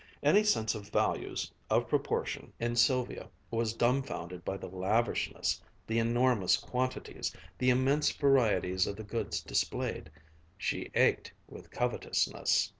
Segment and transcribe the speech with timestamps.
[0.23, 6.57] Any sense of values, of proportion, in Sylvia was dumfounded by the lavishness, the enormous
[6.57, 10.09] quantities, the immense varieties of the goods displayed.
[10.57, 12.69] She ached with covetousness....